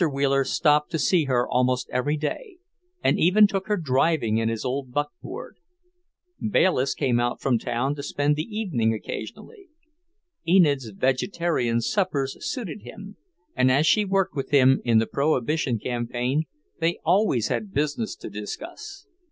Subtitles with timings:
[0.09, 2.57] Wheeler stopped to see her almost every day,
[3.03, 5.57] and even took her driving in his old buckboard.
[6.39, 9.67] Bayliss came out from town to spend the evening occasionally.
[10.49, 13.17] Enid's vegetarian suppers suited him,
[13.55, 16.45] and as she worked with him in the Prohibition campaign,
[16.79, 19.05] they always had business to discuss.